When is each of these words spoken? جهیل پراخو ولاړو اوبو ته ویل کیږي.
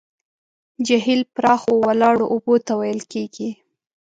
جهیل 0.87 1.21
پراخو 1.35 1.71
ولاړو 1.87 2.25
اوبو 2.33 2.55
ته 2.65 2.73
ویل 2.79 3.01
کیږي. 3.13 3.49